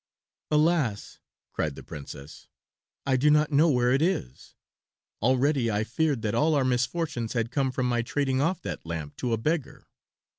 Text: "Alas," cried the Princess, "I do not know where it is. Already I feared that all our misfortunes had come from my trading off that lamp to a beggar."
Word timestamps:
"Alas," 0.49 1.19
cried 1.53 1.75
the 1.75 1.83
Princess, 1.83 2.47
"I 3.05 3.17
do 3.17 3.29
not 3.29 3.51
know 3.51 3.69
where 3.69 3.91
it 3.91 4.01
is. 4.01 4.55
Already 5.21 5.69
I 5.69 5.83
feared 5.83 6.23
that 6.23 6.33
all 6.33 6.55
our 6.55 6.65
misfortunes 6.65 7.33
had 7.33 7.51
come 7.51 7.71
from 7.71 7.85
my 7.87 8.01
trading 8.01 8.41
off 8.41 8.63
that 8.63 8.83
lamp 8.83 9.15
to 9.17 9.31
a 9.31 9.37
beggar." 9.37 9.85